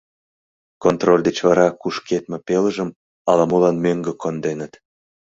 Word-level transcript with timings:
Контроль 0.83 1.23
деч 1.27 1.37
вара 1.47 1.67
кушкедме 1.81 2.37
пелыжым 2.47 2.89
ала-молан 3.31 3.75
мӧҥгӧ 3.83 4.13
конденыт. 4.23 4.73